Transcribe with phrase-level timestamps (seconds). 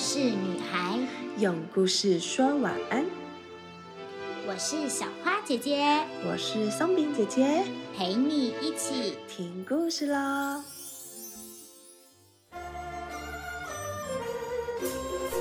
[0.00, 0.98] 事女孩，
[1.36, 3.04] 用故事说晚安。
[4.48, 5.84] 我是小花姐姐，
[6.26, 7.62] 我是松饼姐姐，
[7.94, 10.64] 陪你一起听故事喽。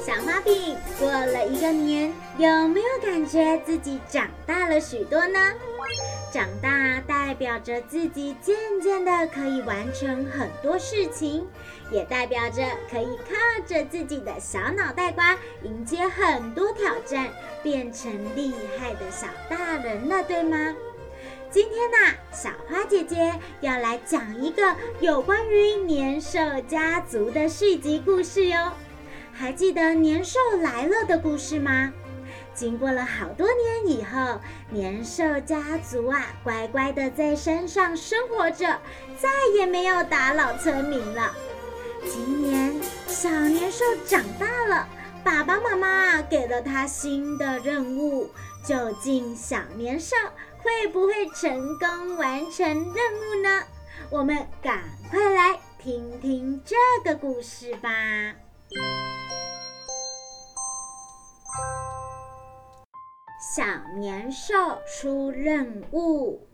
[0.06, 5.40] 小花饼过了一个年，有没有感觉自己长大了许多呢？
[6.32, 11.48] 长大代表着自己渐渐的可以完成很多事情，
[11.92, 17.30] 也代表着可以靠着自己的小脑袋瓜迎接很多挑战，
[17.64, 20.76] 变成厉害的小大人了，对吗？
[21.52, 21.98] 今天呢，
[22.32, 28.72] 小花姐姐要来讲一个有关于年兽家族的续集故事哟。
[29.34, 31.92] 还记得年兽来了的故事吗？
[32.60, 34.38] 经过了好多年以后，
[34.70, 38.78] 年兽家族啊，乖乖的在山上生活着，
[39.18, 41.34] 再也没有打扰村民了。
[42.04, 42.76] 今年
[43.08, 44.86] 小年兽长大了，
[45.24, 48.30] 爸爸妈妈给了他新的任务，
[48.66, 50.18] 究竟小年兽
[50.58, 53.64] 会不会成功完成任务呢？
[54.10, 56.76] 我们赶快来听听这
[57.06, 57.90] 个故事吧。
[63.56, 63.64] 小
[63.96, 64.54] 年兽
[64.86, 66.48] 出任务，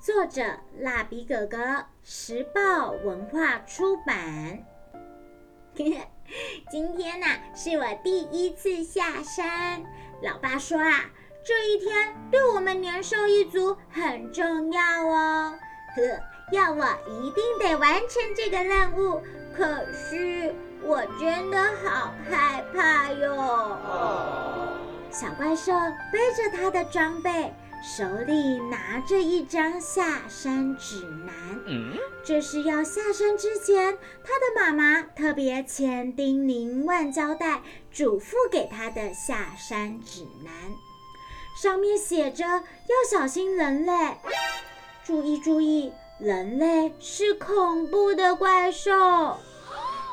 [0.00, 0.42] 作者
[0.78, 4.64] 蜡笔哥哥，时报文化出版。
[6.70, 9.84] 今天呢，是我第一次下山。
[10.22, 11.10] 老爸说啊，
[11.44, 15.58] 这一天对我们年兽一族很重要哦，
[15.94, 16.02] 呵，
[16.56, 19.20] 要我一定得完成这个任务。
[19.54, 23.78] 可是我真的好害怕哟。
[25.14, 25.72] 小怪兽
[26.12, 31.32] 背着他的装备，手里拿着一张下山指南。
[31.66, 37.62] 嗯，这是要下山之前，他的妈妈特别千叮咛万交代，
[37.92, 40.52] 嘱咐给他的下山指南。
[41.62, 44.16] 上面写着要小心人类，
[45.04, 48.90] 注意注意，人类是恐怖的怪兽，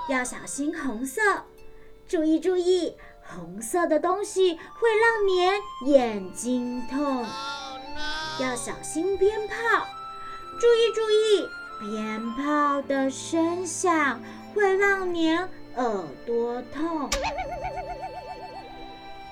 [0.08, 1.20] 要小心红色，
[2.08, 2.96] 注意注意。
[3.36, 7.26] 红色的东西会让您眼睛痛，
[8.40, 9.56] 要小心鞭炮，
[10.60, 11.50] 注意注意，
[11.80, 14.20] 鞭炮的声响
[14.54, 15.38] 会让您
[15.76, 17.10] 耳朵痛。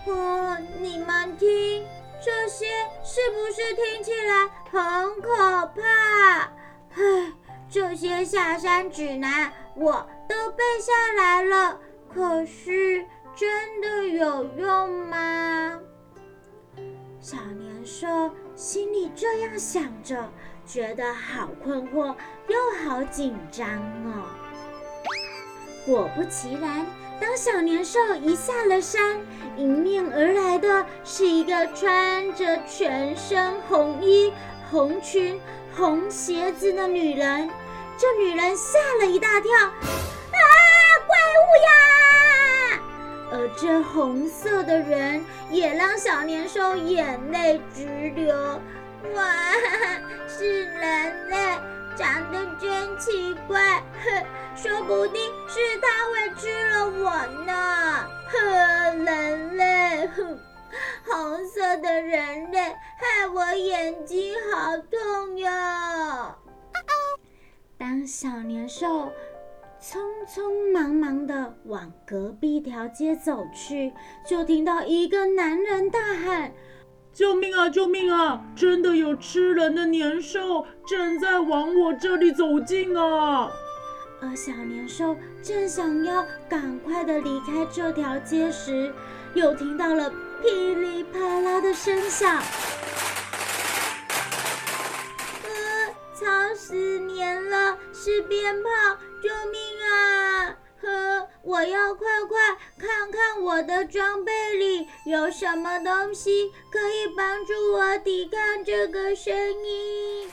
[0.05, 1.85] 哦，你们听，
[2.23, 2.67] 这些
[3.03, 6.53] 是不是听起来很可怕？
[6.95, 7.33] 唉，
[7.69, 11.77] 这些下山指南我都背下来了，
[12.13, 13.05] 可是。
[13.35, 15.79] 真的有用吗？
[17.21, 18.07] 小年兽
[18.55, 20.29] 心里这样想着，
[20.65, 22.15] 觉得好困惑
[22.47, 23.67] 又好紧张
[24.05, 24.23] 哦。
[25.85, 26.85] 果不其然，
[27.19, 29.17] 当小年兽一下了山，
[29.57, 34.31] 迎面而来的是一个穿着全身红衣、
[34.69, 35.39] 红裙、
[35.75, 37.49] 红鞋子的女人。
[37.97, 39.51] 这女人吓了一大跳，
[43.57, 48.35] 这红色的人也让小年兽眼泪直流。
[49.15, 49.33] 哇，
[50.27, 51.35] 是人类，
[51.95, 58.07] 长得真奇怪，哼，说不定是他会吃了我呢。
[58.29, 58.39] 呵，
[59.03, 60.39] 人类，哼，
[61.05, 65.49] 红色的人类害我眼睛好痛哟。
[67.77, 69.11] 当小年兽。
[69.81, 69.97] 匆
[70.27, 73.93] 匆忙忙地往隔壁一条街走去，
[74.27, 76.51] 就听到一个男人大喊
[77.13, 77.69] ：“救命啊！
[77.69, 78.43] 救命啊！
[78.55, 83.49] 真的有吃人的年兽正在往我这里走近啊！”
[84.21, 88.93] 而小年兽正想要赶快的离开这条街时，
[89.33, 90.11] 又听到了
[90.43, 92.43] 噼里啪啦的声响。
[96.29, 98.69] 呃，吵死年了，是鞭炮！
[99.23, 100.55] 救命啊！
[100.79, 102.37] 呵，我要快快
[102.77, 109.35] 看看我的装备里有什么东西可以帮助我抵抗这个声
[109.65, 110.29] 音。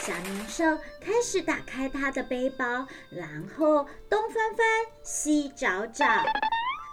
[0.00, 0.64] 小年兽
[1.04, 3.28] 开始打开他的背包，然
[3.58, 4.64] 后东翻翻，
[5.02, 6.06] 西找找。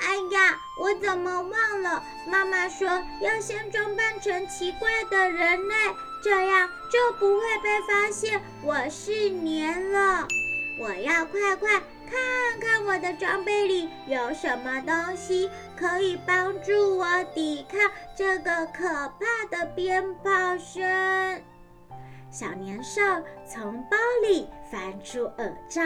[0.03, 2.03] 哎呀，我怎么忘了？
[2.27, 2.87] 妈妈说
[3.21, 5.75] 要先装扮成奇怪的人类。
[6.23, 10.25] 这样就不会被发现我是年了。
[10.79, 21.43] 我要快快看看我的装备里有什么东西可以帮助我抵抗这个可怕的鞭炮声。
[22.31, 23.01] 小年兽
[23.45, 25.81] 从包里翻出耳罩，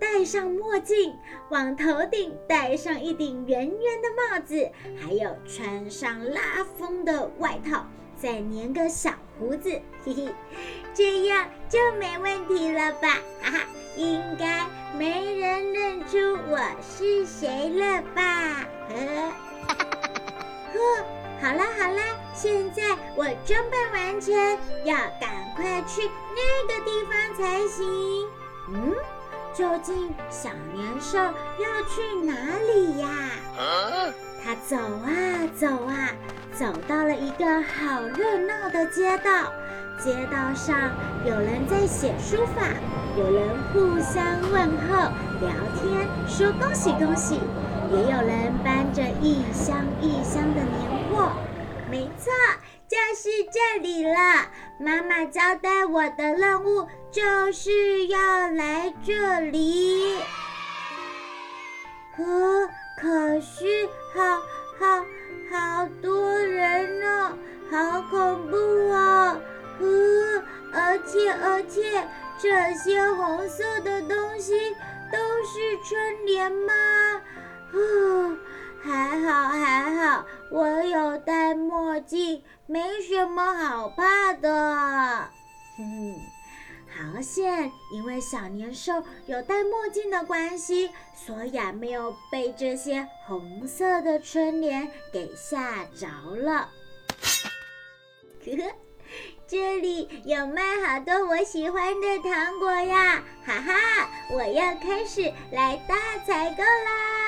[0.00, 1.16] 戴上墨镜，
[1.50, 7.86] 往头顶戴上一顶圆圆的帽子，还有穿上拉风的外套，
[8.16, 9.70] 再粘个小胡子，
[10.04, 10.34] 嘿嘿，
[10.94, 13.18] 这样就没问题了吧？
[13.42, 13.58] 哈哈，
[13.96, 14.66] 应该
[14.96, 16.16] 没人认出
[16.48, 18.66] 我是谁了吧？
[18.88, 19.32] 呵，
[20.72, 21.04] 呵，
[21.40, 22.00] 好了好了，
[22.34, 22.82] 现在
[23.16, 24.34] 我装扮完成，
[24.84, 26.02] 要赶快去
[26.34, 27.86] 那个地方才行。
[28.70, 28.94] 嗯，
[29.58, 32.32] 究竟小年兽要去哪
[32.72, 33.08] 里呀？
[34.44, 35.10] 他走啊
[35.58, 36.14] 走啊，
[36.56, 39.52] 走到了一个好热闹的街道。
[39.98, 40.92] 街道上
[41.24, 42.68] 有人在写书法，
[43.16, 44.94] 有人互相问候、
[45.40, 45.50] 聊
[45.82, 47.40] 天，说恭喜恭喜，
[47.90, 51.32] 也有人搬着一箱一箱的年货。
[51.90, 52.30] 没错，
[52.98, 54.50] 就是这里了。
[54.78, 60.18] 妈妈交代我的任务就是要来这里。
[62.16, 62.68] 呵，
[63.00, 64.40] 可是好
[64.78, 65.04] 好
[65.50, 67.38] 好多人呢，
[67.70, 69.40] 好恐怖哦！
[69.78, 70.42] 呵，
[70.74, 72.06] 而且而且
[72.36, 74.52] 这些红色的东西
[75.12, 76.74] 都是春联吗？
[78.82, 85.28] 还好还好，我有戴墨镜，没什么好怕的。
[85.76, 86.20] 哼，
[87.14, 96.68] 好险，因为小年兽有戴墨镜的关系，所以啊没有被这些红色的春联给吓着了。
[98.44, 98.72] 呵呵。
[99.46, 103.22] 这里有卖好多我喜欢的糖果呀！
[103.46, 105.96] 哈哈，我要开始来大
[106.26, 107.27] 采购啦！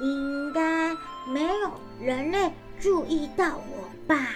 [0.00, 0.94] 应该
[1.26, 4.28] 没有人类注意到我吧？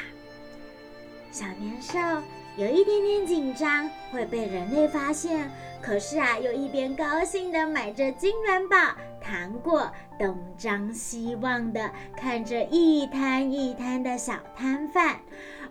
[1.31, 1.99] 小年兽
[2.57, 5.51] 有一点点紧张，会被人类发现。
[5.83, 8.77] 可是啊，又一边高兴的买着金元宝、
[9.23, 15.21] 糖果，东张西望的看着一摊一摊的小摊贩。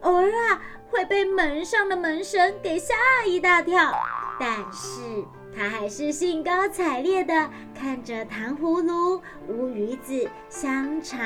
[0.02, 2.96] 偶尔啊，会被门上的门神给吓
[3.28, 3.94] 一大跳，
[4.40, 5.24] 但是
[5.56, 7.50] 他还是兴高采烈的
[7.80, 11.20] 看着糖葫芦、乌鱼子、香肠。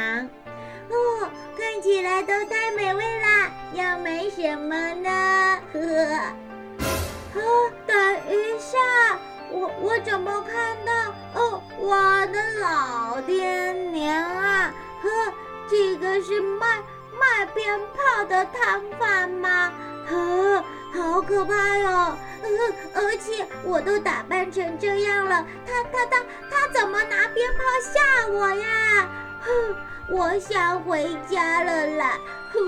[0.90, 3.52] 哦，看起来都太美味啦！
[3.74, 5.60] 要买什么呢？
[5.74, 6.16] 呵呵。
[7.36, 7.42] 啊，
[7.88, 7.96] 等
[8.30, 8.78] 一下，
[9.52, 11.42] 我我怎么看到？
[11.42, 11.96] 哦，我
[12.28, 14.74] 的老天娘啊！
[15.02, 15.10] 呵，
[15.70, 16.82] 这个是卖。
[17.16, 19.72] 卖鞭炮的摊贩吗？
[20.10, 21.90] 呵，好可怕哟！
[22.44, 22.50] 呃，
[22.94, 29.10] 而且我都打扮成这样了，他他他他怎么拿鞭炮吓我呀？
[29.42, 29.76] 哼，
[30.10, 32.18] 我想回家了啦！
[32.52, 32.60] 呼！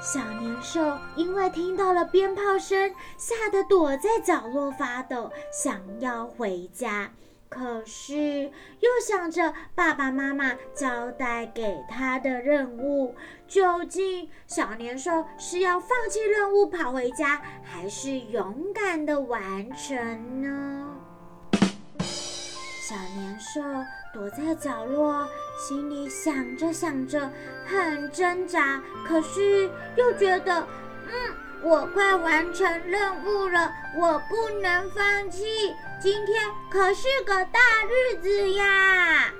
[0.00, 7.10] 小年兽因为听到了鞭炮声，吓得躲在角落发抖，想要回家。
[7.54, 13.14] 可是又想着爸爸妈妈交代给他的任务，
[13.46, 20.96] 究竟小年兽是要放弃任务跑回家，还是勇敢的完成呢？
[22.00, 23.60] 小年兽
[24.12, 25.24] 躲在角落，
[25.56, 27.30] 心里想着想着，
[27.64, 30.66] 很挣扎，可是又觉得，
[31.06, 31.34] 嗯。
[31.62, 35.74] 我快完成任务了，我不能放弃。
[36.02, 39.32] 今天可是个大日子呀！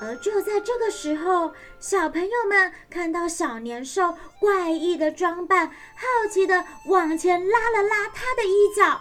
[0.00, 9.00] 而就在这个时候，小朋友们看到小年兽怪异的装扮，好奇的往前拉了拉他的衣角。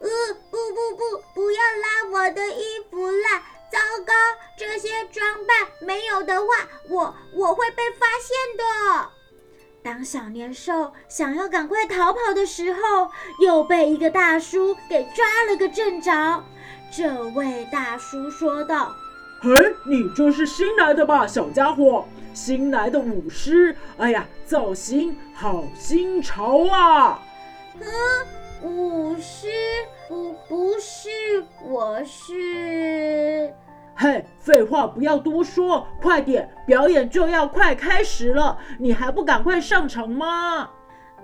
[0.00, 0.08] 呃，
[0.50, 3.42] 不不不，不要拉我的衣服啦！
[3.70, 4.14] 糟糕，
[4.56, 6.46] 这些装扮没有的话，
[6.88, 9.10] 我我会被发现的。
[9.88, 13.10] 当小年兽想要赶快逃跑的时候，
[13.42, 16.44] 又被一个大叔给抓了个正着。
[16.94, 18.94] 这位大叔说道
[19.40, 19.50] ：“嘿，
[19.86, 22.04] 你这是新来的吧，小家伙？
[22.34, 23.74] 新来的舞狮？
[23.96, 27.18] 哎呀，造型好新潮啊
[27.80, 27.88] ！”“嗯，
[28.62, 29.48] 舞狮？
[30.06, 31.08] 不，不是，
[31.66, 32.34] 我是……”
[34.00, 40.70] 嘿，废话不要多说，快点，表演就要快开始了，你还不赶快上场吗？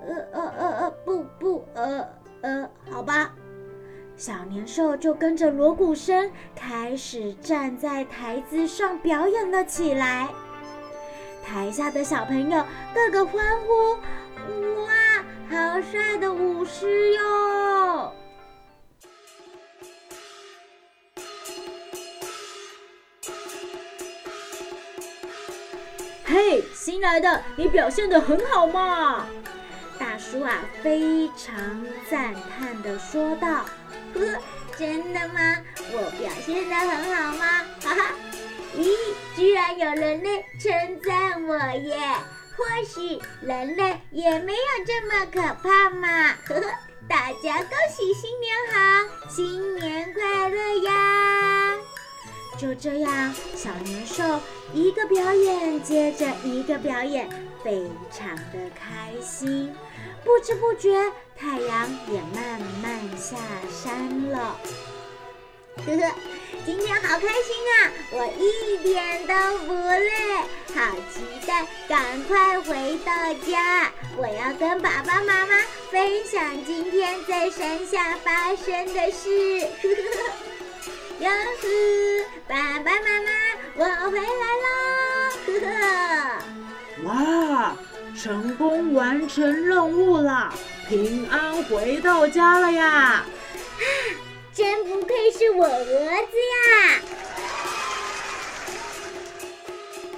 [0.05, 2.05] 呃呃呃呃，不不，呃
[2.43, 3.33] 呃，好吧。
[4.17, 10.29] 小年兽就跟着锣鼓声开始站在台子上表演了起来。
[11.47, 13.73] 台下的小朋友个个欢呼
[14.83, 14.91] ：“哇，
[15.49, 18.13] 好帅的舞狮哟！”
[26.35, 29.25] 嘿，新来的，你表现得很好嘛！
[30.01, 33.65] 大叔啊，非常赞叹地说道
[34.13, 34.21] ：“呵
[34.77, 35.57] 真的吗？
[35.93, 37.65] 我表现得很好吗？
[37.81, 38.11] 哈哈！
[38.77, 38.93] 咦，
[39.37, 41.97] 居然有人类称赞我耶！
[42.57, 46.33] 或许人类也没有这么可怕嘛！
[46.49, 46.63] 呵呵，
[47.09, 51.77] 大家恭喜新年好，新年快乐呀！
[52.59, 54.23] 就这样，小年兽
[54.73, 57.29] 一个表演接着一个表演，
[57.63, 57.83] 非
[58.13, 59.75] 常的开心。
[60.25, 63.37] 不知不觉，太阳也慢慢下
[63.71, 64.57] 山了。
[65.85, 66.15] 呵呵，
[66.65, 67.93] 今天好开心啊！
[68.13, 70.37] 我一点都不累，
[70.75, 73.13] 好期待赶快回到
[73.47, 73.93] 家。
[74.17, 79.61] 我要跟爸爸妈妈分享今天在山下发生的事。
[79.83, 80.33] 呵呵，
[81.21, 81.65] 哟呵，
[82.49, 83.31] 爸爸妈妈，
[83.77, 84.25] 我回来
[84.65, 84.67] 啦！
[85.47, 87.77] 呵呵，哇，
[88.21, 90.53] 成功完成任务了，
[90.89, 92.87] 平安回到家了呀！
[92.87, 93.27] 啊
[94.53, 97.01] 真不愧是我儿子呀！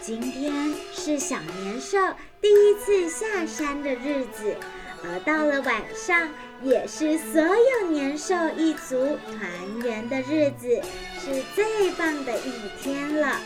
[0.00, 1.98] 今天是小年兽
[2.40, 4.56] 第一次下山的日子，
[5.04, 6.28] 而到了晚上，
[6.62, 10.80] 也是所有年兽一族团圆的日子，
[11.20, 13.38] 是最棒的一天了。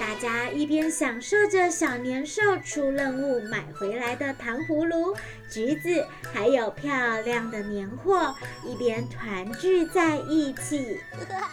[0.00, 5.14] 大家一边享受着小年兽出任务买回来的糖葫芦、
[5.48, 8.34] 橘子，还有漂亮的年货，
[8.64, 11.00] 一边团聚在一起。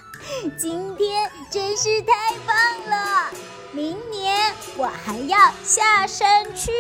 [0.58, 2.56] 今天真是太棒
[2.90, 3.30] 了！
[3.72, 4.36] 明年
[4.78, 6.72] 我还要下山去。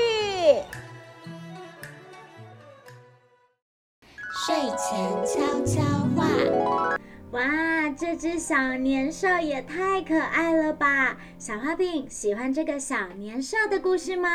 [4.59, 5.81] 睡前悄悄
[6.17, 6.27] 话。
[7.31, 11.15] 哇，这只小年兽也太可爱了吧！
[11.37, 14.29] 小花饼喜欢这个小年兽的故事吗？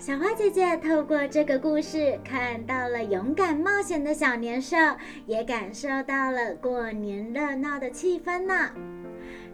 [0.00, 4.76] 小花姐姐透过这个故事，看到了勇敢冒险的小年兽，
[5.24, 8.70] 也感受到了过年热闹的气氛呢。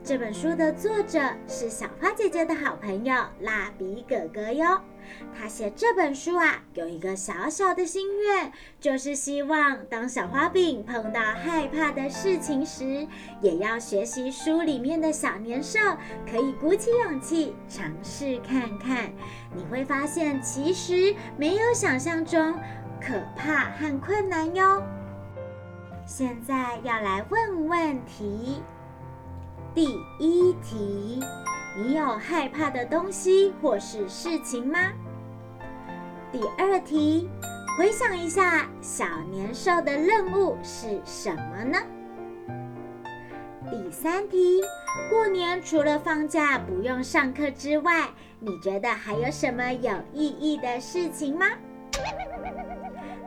[0.02, 4.80] 这本书的作者是小花姐姐的好朋友蜡笔哥哥哟。
[5.38, 13.06] 他写这本书啊，有一个小小的心愿，就是希望当小花饼碰到害怕的事情时，
[13.40, 15.78] 也要学习书里面的小年兽，
[16.30, 19.10] 可以鼓起勇气尝试看看。
[19.54, 22.54] 你会发现，其实没有想象中
[23.00, 24.82] 可怕和困难哟。
[26.06, 28.62] 现在要来问问题。
[29.72, 29.84] 第
[30.18, 31.20] 一题。
[31.76, 34.92] 你有害怕的东西或是事情吗？
[36.32, 37.28] 第二题，
[37.78, 41.78] 回想一下小年兽的任务是什么呢？
[43.70, 44.60] 第三题，
[45.08, 48.08] 过年除了放假不用上课之外，
[48.40, 51.46] 你觉得还有什么有意义的事情吗？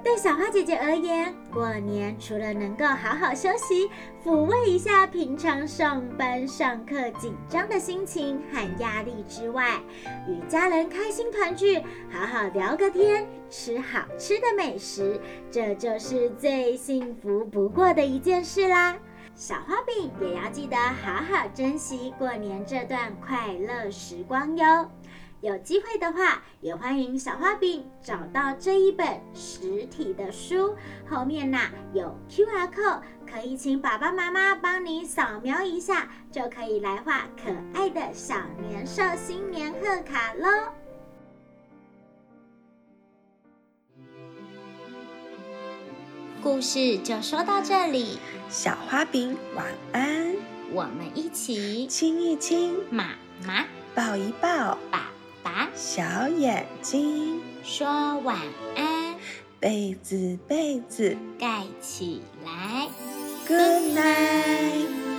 [0.04, 3.90] 对小花姐姐而言，过年除了能够好好休息，
[4.24, 9.80] 抚慰一下平常上班上课紧张的心情和压力之外，
[10.28, 11.82] 与家人开心团聚，
[12.12, 15.18] 好好聊个天，吃好吃的美食，
[15.50, 18.98] 这就是最幸福不过的一件事啦。
[19.36, 24.86] 小花饼也要记得好好珍惜过年这段快乐时光哟。
[25.44, 30.74] 有机会的话，也欢迎小花饼找到这一本实体的书，
[31.06, 38.36] 后面呐有 Q R code，可以请爸爸妈妈帮你扫描一下，就可以来画可爱的小
[38.70, 40.48] 年兽新年贺卡喽。
[46.42, 50.38] 故事就说到这里，小花饼晚安，
[50.72, 53.10] 我们一起亲一亲妈
[53.46, 55.12] 妈，抱一抱爸。
[55.44, 57.42] 把小眼睛。
[57.64, 58.38] 说晚
[58.76, 59.16] 安，
[59.60, 61.18] 被子被子。
[61.40, 62.88] 盖起来
[63.48, 65.13] ，Good night。